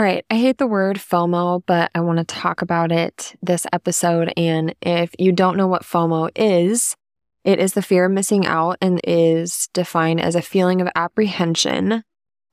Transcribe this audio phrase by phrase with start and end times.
[0.00, 3.66] All right, I hate the word FOMO, but I want to talk about it this
[3.70, 4.32] episode.
[4.34, 6.96] And if you don't know what FOMO is,
[7.44, 12.02] it is the fear of missing out and is defined as a feeling of apprehension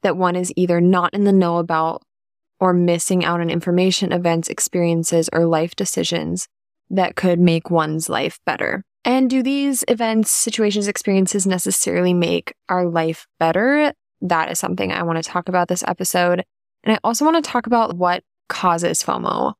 [0.01, 2.03] that one is either not in the know about
[2.59, 6.49] or missing out on information, events, experiences, or life decisions
[6.89, 8.83] that could make one's life better.
[9.05, 13.93] And do these events, situations, experiences necessarily make our life better?
[14.19, 16.43] That is something I want to talk about this episode.
[16.87, 19.55] And I also want to talk about what causes FOMO.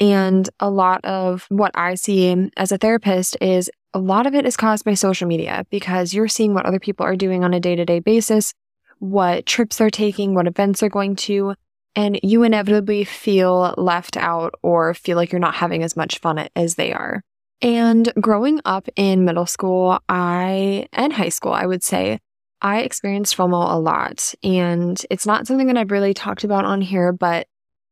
[0.00, 4.46] And a lot of what I see as a therapist is a lot of it
[4.46, 7.60] is caused by social media because you're seeing what other people are doing on a
[7.60, 8.54] day to day basis,
[8.98, 11.54] what trips they're taking, what events they're going to,
[11.94, 16.48] and you inevitably feel left out or feel like you're not having as much fun
[16.56, 17.20] as they are.
[17.60, 22.20] And growing up in middle school, I, and high school, I would say,
[22.62, 24.34] I experienced FOMO a lot.
[24.42, 27.46] And it's not something that I've really talked about on here, but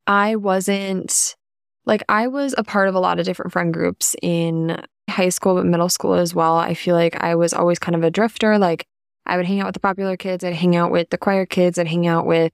[0.07, 1.37] I wasn't
[1.87, 5.55] like, I was a part of a lot of different friend groups in high school,
[5.55, 6.57] but middle school as well.
[6.57, 8.59] I feel like I was always kind of a drifter.
[8.59, 8.87] Like,
[9.25, 11.79] I would hang out with the popular kids, I'd hang out with the choir kids,
[11.79, 12.53] I'd hang out with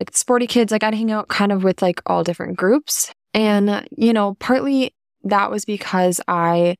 [0.00, 0.72] like sporty kids.
[0.72, 3.12] Like, I'd hang out kind of with like all different groups.
[3.32, 6.76] And, you know, partly that was because I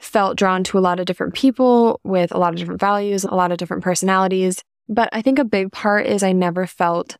[0.00, 3.34] felt drawn to a lot of different people with a lot of different values, a
[3.34, 4.62] lot of different personalities.
[4.88, 7.16] But I think a big part is I never felt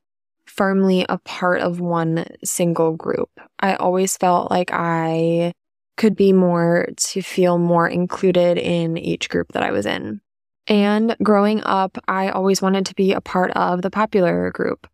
[0.46, 3.30] firmly a part of one single group.
[3.60, 5.52] I always felt like I
[5.96, 10.20] could be more to feel more included in each group that I was in.
[10.66, 14.86] And growing up, I always wanted to be a part of the popular group.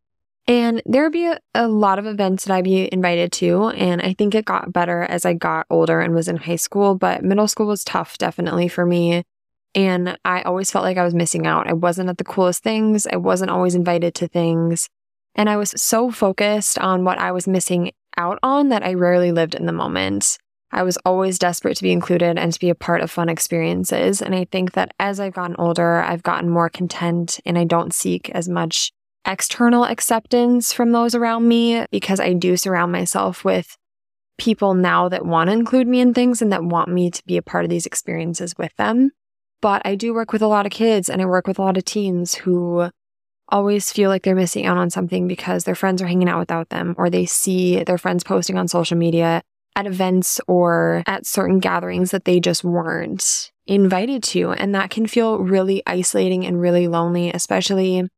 [0.48, 3.68] And there would be a, a, lot of events that I'd be invited to.
[3.70, 6.94] And I think it got better as I got older and was in high school,
[6.94, 9.24] but middle school was tough, definitely for me.
[9.74, 11.66] And I always felt like I was missing out.
[11.66, 14.88] I wasn't at the coolest things, I wasn't always invited to things.
[15.34, 19.32] And I was so focused on what I was missing out on that I rarely
[19.32, 20.38] lived in the moment.
[20.72, 24.22] I was always desperate to be included and to be a part of fun experiences.
[24.22, 27.92] And I think that as I've gotten older, I've gotten more content and I don't
[27.92, 28.92] seek as much
[29.26, 33.76] external acceptance from those around me because I do surround myself with
[34.38, 37.36] people now that want to include me in things and that want me to be
[37.36, 39.10] a part of these experiences with them.
[39.60, 41.76] But I do work with a lot of kids and I work with a lot
[41.76, 42.90] of teens who
[43.48, 46.68] always feel like they're missing out on something because their friends are hanging out without
[46.68, 49.42] them or they see their friends posting on social media
[49.74, 54.52] at events or at certain gatherings that they just weren't invited to.
[54.52, 58.08] And that can feel really isolating and really lonely, especially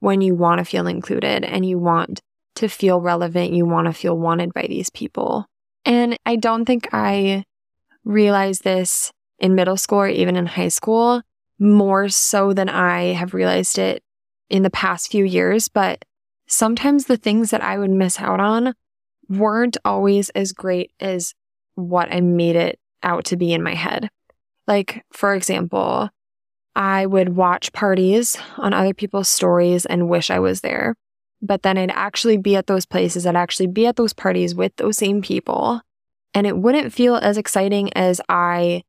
[0.00, 2.20] when you want to feel included and you want
[2.56, 5.46] to feel relevant, you want to feel wanted by these people.
[5.84, 7.44] And I don't think I
[8.04, 11.22] realized this in middle school or even in high school
[11.58, 14.02] more so than I have realized it
[14.48, 15.68] in the past few years.
[15.68, 16.04] But
[16.46, 18.74] sometimes the things that I would miss out on
[19.28, 21.34] weren't always as great as
[21.74, 24.10] what I made it out to be in my head.
[24.66, 26.10] Like, for example,
[26.74, 30.94] I would watch parties on other people's stories and wish I was there.
[31.40, 34.74] But then I'd actually be at those places, I'd actually be at those parties with
[34.76, 35.80] those same people.
[36.34, 38.82] And it wouldn't feel as exciting as I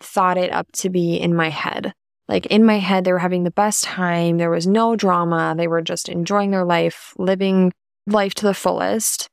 [0.00, 1.92] thought it up to be in my head.
[2.28, 4.38] Like in my head, they were having the best time.
[4.38, 5.54] There was no drama.
[5.56, 7.72] They were just enjoying their life, living
[8.06, 9.28] life to the fullest.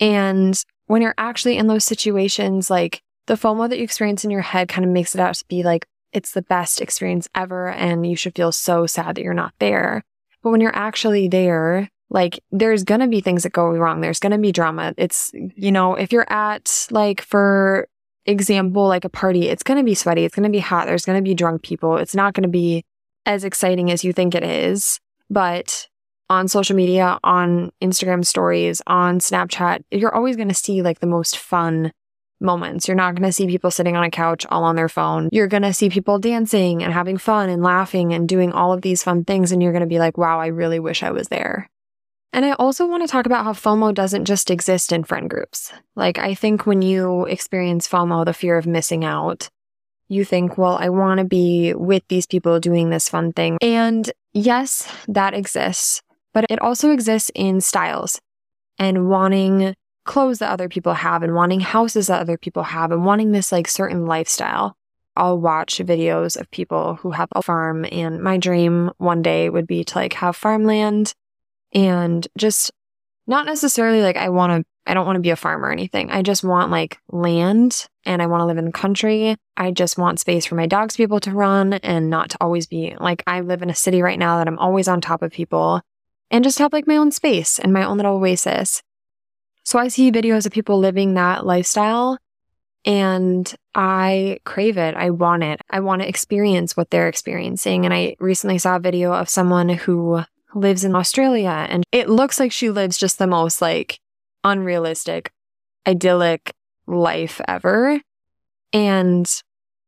[0.00, 4.42] And when you're actually in those situations, like the FOMO that you experience in your
[4.42, 8.06] head kind of makes it out to be like, it's the best experience ever and
[8.06, 10.02] you should feel so sad that you're not there.
[10.42, 14.00] But when you're actually there, like there's going to be things that go wrong.
[14.00, 14.94] There's going to be drama.
[14.96, 17.86] It's, you know, if you're at like, for
[18.24, 20.24] example, like a party, it's going to be sweaty.
[20.24, 20.86] It's going to be hot.
[20.86, 21.98] There's going to be drunk people.
[21.98, 22.82] It's not going to be
[23.26, 24.98] as exciting as you think it is.
[25.28, 25.86] But
[26.30, 31.06] on social media, on Instagram stories, on Snapchat, you're always going to see like the
[31.06, 31.92] most fun
[32.40, 32.86] moments.
[32.86, 35.28] You're not going to see people sitting on a couch all on their phone.
[35.32, 38.82] You're going to see people dancing and having fun and laughing and doing all of
[38.82, 39.52] these fun things.
[39.52, 41.70] And you're going to be like, wow, I really wish I was there.
[42.32, 45.72] And I also want to talk about how FOMO doesn't just exist in friend groups.
[45.94, 49.48] Like, I think when you experience FOMO, the fear of missing out,
[50.08, 53.56] you think, well, I want to be with these people doing this fun thing.
[53.62, 56.02] And yes, that exists,
[56.34, 58.20] but it also exists in styles
[58.78, 59.74] and wanting
[60.06, 63.52] clothes that other people have and wanting houses that other people have and wanting this
[63.52, 64.76] like certain lifestyle.
[65.16, 69.66] I'll watch videos of people who have a farm and my dream one day would
[69.66, 71.14] be to like have farmland
[71.72, 72.70] and just
[73.26, 76.12] not necessarily like I want to I don't want to be a farmer or anything.
[76.12, 79.34] I just want like land and I want to live in the country.
[79.56, 82.38] I just want space for my dogs to be able to run and not to
[82.40, 85.22] always be like I live in a city right now that I'm always on top
[85.22, 85.82] of people
[86.30, 88.82] and just have like my own space and my own little oasis.
[89.66, 92.18] So I see videos of people living that lifestyle
[92.84, 94.94] and I crave it.
[94.94, 95.60] I want it.
[95.68, 97.84] I want to experience what they're experiencing.
[97.84, 100.22] And I recently saw a video of someone who
[100.54, 103.98] lives in Australia and it looks like she lives just the most like
[104.44, 105.32] unrealistic,
[105.84, 106.54] idyllic
[106.86, 108.00] life ever.
[108.72, 109.28] And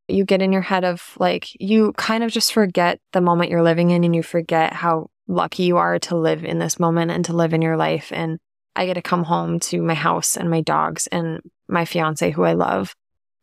[0.09, 3.63] you get in your head of like, you kind of just forget the moment you're
[3.63, 7.25] living in and you forget how lucky you are to live in this moment and
[7.27, 8.11] to live in your life.
[8.13, 8.41] And
[8.79, 12.45] I get to come home to my house and my dogs and my fiance who
[12.45, 12.95] I love.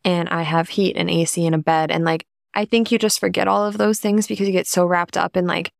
[0.05, 1.91] And I have heat and AC and a bed.
[1.91, 4.85] And like, I think you just forget all of those things because you get so
[4.85, 5.73] wrapped up in like,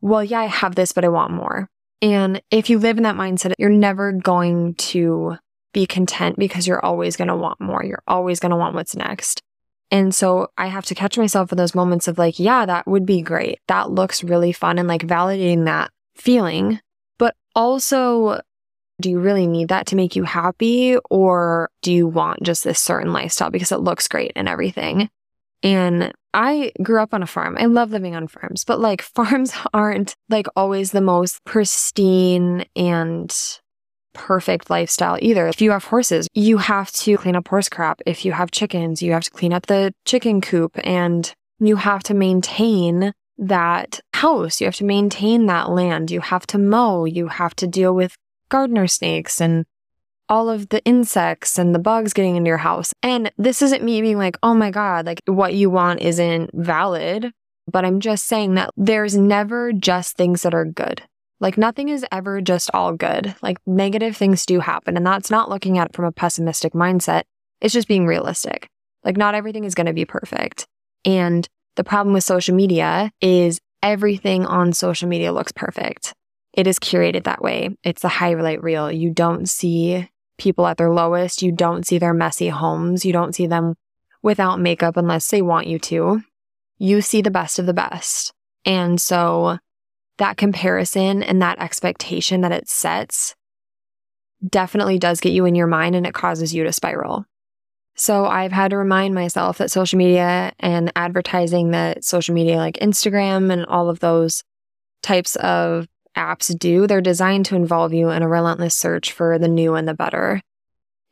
[0.00, 1.68] well, yeah, I have this, but I want more.
[2.00, 5.36] And if you live in that mindset, you're never going to
[5.74, 7.84] be content because you're always going to want more.
[7.84, 9.42] You're always going to want what's next.
[9.90, 13.04] And so I have to catch myself in those moments of like, yeah, that would
[13.04, 13.58] be great.
[13.66, 16.80] That looks really fun and like validating that feeling.
[17.18, 18.40] But also,
[19.00, 20.96] do you really need that to make you happy?
[21.10, 25.08] Or do you want just this certain lifestyle because it looks great and everything?
[25.62, 27.56] And I grew up on a farm.
[27.58, 33.34] I love living on farms, but like farms aren't like always the most pristine and
[34.12, 35.46] perfect lifestyle either.
[35.46, 38.00] If you have horses, you have to clean up horse crap.
[38.06, 42.02] If you have chickens, you have to clean up the chicken coop and you have
[42.04, 44.60] to maintain that house.
[44.60, 46.10] You have to maintain that land.
[46.10, 47.04] You have to mow.
[47.04, 48.16] You have to deal with
[48.50, 49.64] gardener snakes and
[50.28, 52.92] all of the insects and the bugs getting into your house.
[53.02, 57.32] And this isn't me being like, oh my God, like what you want isn't valid.
[57.70, 61.02] But I'm just saying that there's never just things that are good.
[61.40, 63.34] Like nothing is ever just all good.
[63.42, 64.96] Like negative things do happen.
[64.96, 67.24] And that's not looking at it from a pessimistic mindset.
[67.60, 68.68] It's just being realistic.
[69.04, 70.66] Like not everything is going to be perfect.
[71.04, 76.14] And the problem with social media is everything on social media looks perfect.
[76.52, 77.76] It is curated that way.
[77.84, 78.90] It's a highlight reel.
[78.90, 80.08] You don't see
[80.38, 81.42] people at their lowest.
[81.42, 83.04] You don't see their messy homes.
[83.04, 83.76] You don't see them
[84.22, 86.22] without makeup unless they want you to.
[86.78, 88.32] You see the best of the best.
[88.64, 89.58] And so
[90.18, 93.34] that comparison and that expectation that it sets
[94.46, 97.24] definitely does get you in your mind and it causes you to spiral.
[97.96, 102.78] So I've had to remind myself that social media and advertising that social media like
[102.78, 104.42] Instagram and all of those
[105.02, 105.86] types of
[106.16, 109.86] apps do, they're designed to involve you in a relentless search for the new and
[109.86, 110.42] the better.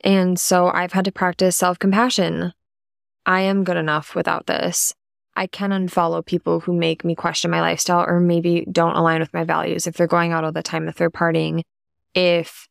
[0.02, 2.52] And so I've had to practice self compassion.
[3.26, 4.94] I am good enough without this.
[5.36, 9.32] I can unfollow people who make me question my lifestyle or maybe don't align with
[9.32, 11.62] my values if they're going out all the time, if they're partying,
[12.14, 12.66] if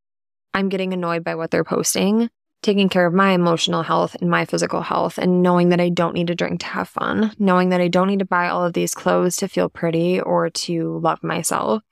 [0.54, 2.30] I'm getting annoyed by what they're posting,
[2.62, 6.14] taking care of my emotional health and my physical health, and knowing that I don't
[6.14, 8.74] need to drink to have fun, knowing that I don't need to buy all of
[8.74, 11.84] these clothes to feel pretty or to love myself.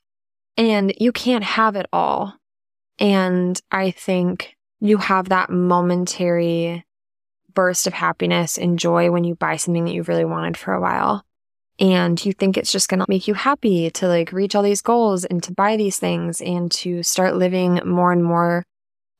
[0.57, 2.35] And you can't have it all.
[2.99, 6.85] And I think you have that momentary
[7.53, 10.81] burst of happiness and joy when you buy something that you've really wanted for a
[10.81, 11.25] while.
[11.79, 14.81] And you think it's just going to make you happy to like reach all these
[14.81, 18.63] goals and to buy these things and to start living more and more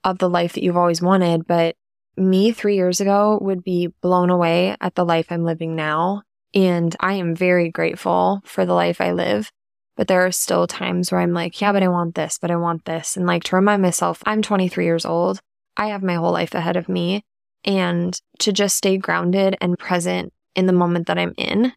[0.04, 1.48] of the life that you've always wanted.
[1.48, 1.76] But
[2.16, 6.24] me three years ago would be blown away at the life I'm living now.
[6.54, 9.52] And I am very grateful for the life I live.
[9.96, 12.58] But there are still times where I'm like, yeah, but I want this, but I
[12.58, 13.16] want this.
[13.16, 15.40] And like to remind myself, I'm 23 years old.
[15.78, 17.24] I have my whole life ahead of me
[17.64, 21.74] and to just stay grounded and present in the moment that I'm in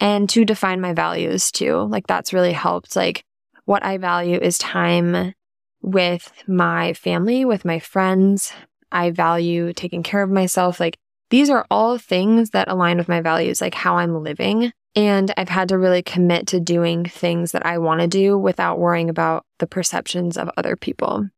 [0.00, 1.86] and to define my values too.
[1.88, 2.96] Like that's really helped.
[2.96, 3.24] Like
[3.64, 5.34] what I value is time
[5.82, 8.52] with my family, with my friends.
[8.92, 10.80] I value taking care of myself.
[10.80, 10.98] Like
[11.30, 14.72] these are all things that align with my values, like how I'm living.
[14.96, 18.78] And I've had to really commit to doing things that I want to do without
[18.78, 21.28] worrying about the perceptions of other people.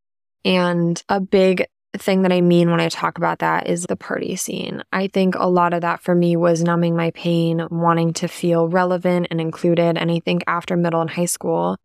[0.45, 4.37] And a big thing that I mean when I talk about that is the party
[4.37, 4.83] scene.
[4.93, 8.69] I think a lot of that for me was numbing my pain, wanting to feel
[8.69, 9.99] relevant and included.
[9.99, 11.77] And I think after middle and high school,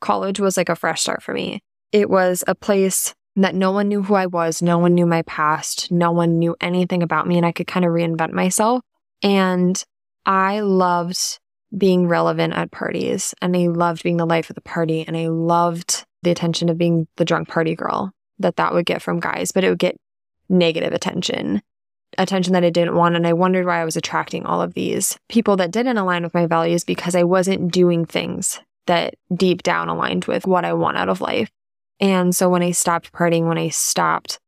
[0.00, 1.60] college was like a fresh start for me.
[1.92, 5.22] It was a place that no one knew who I was, no one knew my
[5.22, 8.82] past, no one knew anything about me, and I could kind of reinvent myself.
[9.22, 9.82] And
[10.30, 11.40] I loved
[11.76, 15.26] being relevant at parties, and I loved being the life of the party, and I
[15.26, 19.50] loved the attention of being the drunk party girl that that would get from guys,
[19.50, 19.96] but it would get
[20.48, 21.62] negative attention,
[22.16, 23.16] attention that I didn't want.
[23.16, 26.32] And I wondered why I was attracting all of these people that didn't align with
[26.32, 30.96] my values because I wasn't doing things that deep down aligned with what I want
[30.96, 31.50] out of life.
[31.98, 34.38] And so when I stopped partying, when I stopped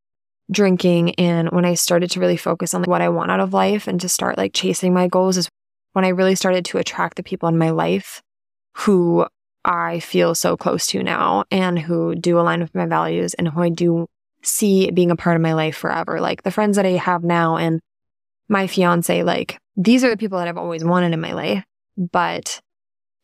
[0.49, 3.89] drinking, and when I started to really focus on what I want out of life
[3.89, 5.49] and to start like chasing my goals, is
[5.93, 8.23] when I really started to attract the people in my life
[8.75, 9.27] who
[9.65, 13.63] I feel so close to now and who do align with my values and who
[13.63, 14.07] I do
[14.43, 16.21] see being a part of my life forever.
[16.21, 17.81] Like the friends that I have now and
[18.49, 21.65] my fiance, like these are the people that I've always wanted in my life.
[21.97, 22.61] But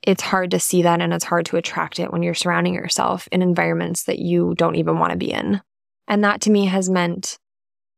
[0.03, 3.29] it's hard to see that and it's hard to attract it when you're surrounding yourself
[3.33, 5.61] in environments that you don't even want to be in.
[6.07, 7.39] And that to me has meant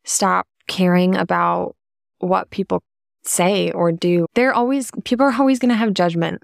[0.05, 1.77] stop caring about
[2.19, 2.83] what people
[3.25, 4.27] say or do.
[4.35, 6.43] They're always, people are always going to have judgment.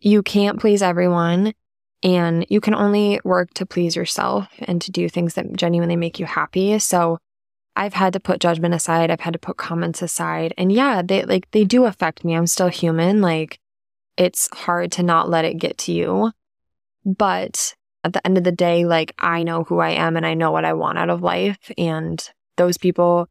[0.00, 1.54] You can't please everyone
[2.02, 6.20] and you can only work to please yourself and to do things that genuinely make
[6.20, 6.78] you happy.
[6.78, 7.18] So
[7.76, 9.10] I've had to put judgment aside.
[9.10, 10.54] I've had to put comments aside.
[10.58, 12.34] And yeah, they like, they do affect me.
[12.34, 13.20] I'm still human.
[13.20, 13.58] Like,
[14.16, 16.30] it's hard to not let it get to you.
[17.04, 20.34] But at the end of the day, like I know who I am and I
[20.34, 21.72] know what I want out of life.
[21.76, 22.22] And
[22.56, 23.28] those people,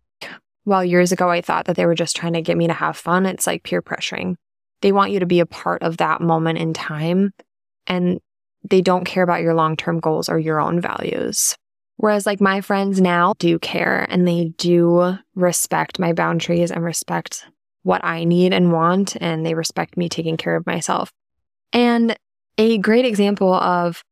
[0.63, 2.97] while years ago I thought that they were just trying to get me to have
[2.97, 4.35] fun, it's like peer pressuring.
[4.81, 7.33] They want you to be a part of that moment in time
[7.87, 8.19] and
[8.69, 11.55] they don't care about your long term goals or your own values.
[11.97, 17.45] Whereas, like, my friends now do care and they do respect my boundaries and respect
[17.83, 21.11] what I need and want, and they respect me taking care of myself.
[21.71, 22.15] And
[22.57, 24.03] a great example of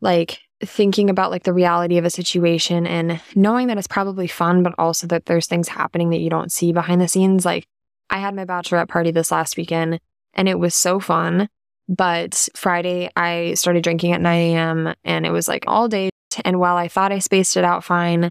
[0.00, 4.62] like thinking about like the reality of a situation and knowing that it's probably fun,
[4.62, 7.44] but also that there's things happening that you don't see behind the scenes.
[7.44, 7.66] Like
[8.10, 10.00] I had my bachelorette party this last weekend
[10.34, 11.48] and it was so fun.
[11.88, 14.94] But Friday, I started drinking at 9 a.m.
[15.04, 16.10] and it was like all day.
[16.44, 18.30] And while I thought I spaced it out fine,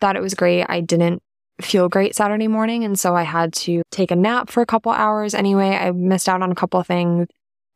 [0.00, 1.22] thought it was great, I didn't
[1.60, 2.84] feel great Saturday morning.
[2.84, 5.70] And so I had to take a nap for a couple hours anyway.
[5.70, 7.28] I missed out on a couple things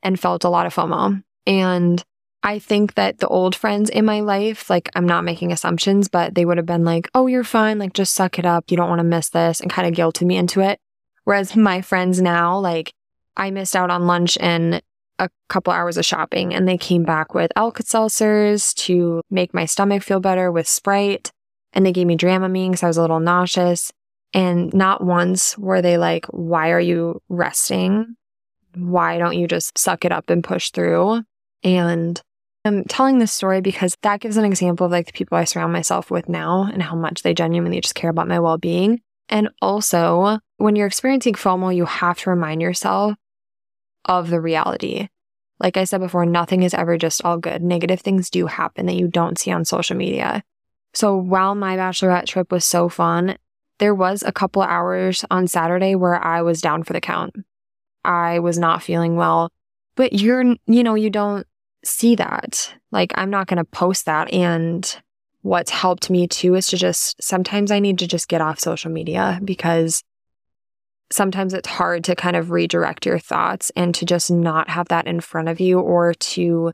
[0.02, 1.22] and felt a lot of FOMO.
[1.46, 2.04] And
[2.44, 6.34] I think that the old friends in my life, like I'm not making assumptions, but
[6.34, 7.78] they would have been like, oh, you're fine.
[7.78, 8.70] Like just suck it up.
[8.70, 10.80] You don't want to miss this and kind of guilted me into it.
[11.24, 12.92] Whereas my friends now, like
[13.36, 14.82] I missed out on lunch and
[15.18, 19.64] a couple hours of shopping and they came back with Alka Seltzers to make my
[19.64, 21.30] stomach feel better with Sprite
[21.72, 23.92] and they gave me Dramamine because I was a little nauseous.
[24.34, 28.16] And not once were they like, why are you resting?
[28.74, 31.22] Why don't you just suck it up and push through?
[31.62, 32.20] And
[32.64, 35.72] I'm telling this story because that gives an example of like the people I surround
[35.72, 39.00] myself with now and how much they genuinely just care about my well being.
[39.28, 43.16] And also, when you're experiencing FOMO, you have to remind yourself
[44.04, 45.08] of the reality.
[45.58, 47.62] Like I said before, nothing is ever just all good.
[47.62, 50.42] Negative things do happen that you don't see on social media.
[50.92, 53.36] So while my bachelorette trip was so fun,
[53.78, 57.34] there was a couple hours on Saturday where I was down for the count.
[58.04, 59.50] I was not feeling well,
[59.96, 61.46] but you're, you know, you don't
[61.84, 62.74] see that.
[62.90, 64.32] Like, I'm not going to post that.
[64.32, 65.02] And
[65.42, 68.90] what's helped me too is to just sometimes I need to just get off social
[68.90, 70.02] media because
[71.10, 75.06] sometimes it's hard to kind of redirect your thoughts and to just not have that
[75.06, 76.72] in front of you or to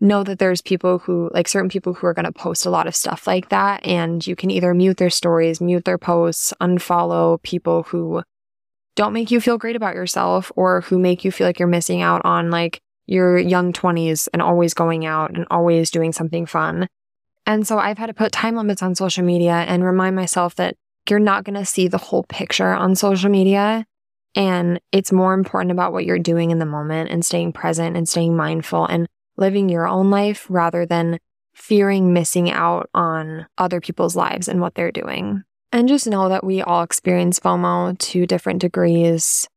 [0.00, 2.86] know that there's people who, like certain people who are going to post a lot
[2.86, 3.84] of stuff like that.
[3.84, 8.22] And you can either mute their stories, mute their posts, unfollow people who
[8.94, 12.02] don't make you feel great about yourself or who make you feel like you're missing
[12.02, 16.86] out on like your young 20s and always going out and always doing something fun.
[17.46, 20.76] And so I've had to put time limits on social media and remind myself that
[21.08, 23.86] you're not going to see the whole picture on social media.
[24.34, 28.06] And it's more important about what you're doing in the moment and staying present and
[28.06, 31.18] staying mindful and living your own life rather than
[31.54, 35.42] fearing missing out on other people's lives and what they're doing.
[35.72, 39.48] And just know that we all experience FOMO to different degrees.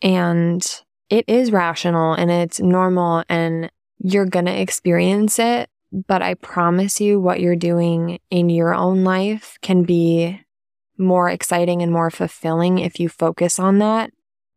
[0.00, 0.64] And
[1.10, 5.68] it is rational and it's normal and you're going to experience it.
[5.92, 10.40] But I promise you, what you're doing in your own life can be
[10.98, 14.10] more exciting and more fulfilling if you focus on that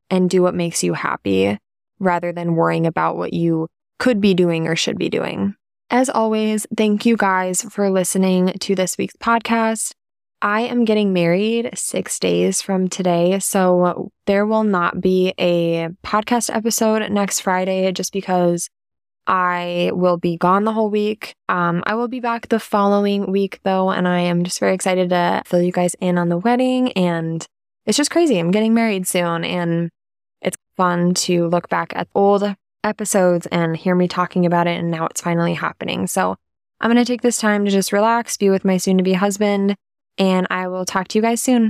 [0.10, 1.60] and do what makes you happy
[2.00, 3.68] rather than worrying about what you
[4.00, 5.56] could be doing or should be doing.
[5.90, 9.94] As always, thank you guys for listening to this week's podcast.
[10.42, 16.54] I am getting married six days from today, so there will not be a podcast
[16.56, 18.70] episode next Friday just because
[19.26, 21.34] I will be gone the whole week.
[21.50, 25.10] Um, I will be back the following week though, and I am just very excited
[25.10, 26.92] to fill you guys in on the wedding.
[26.94, 27.46] And
[27.88, 28.38] it's just crazy.
[28.38, 29.90] I'm getting married soon, and
[30.42, 34.78] it's fun to look back at old episodes and hear me talking about it.
[34.78, 36.06] And now it's finally happening.
[36.06, 36.36] So
[36.80, 39.14] I'm going to take this time to just relax, be with my soon to be
[39.14, 39.76] husband,
[40.18, 41.66] and I will talk to you guys soon.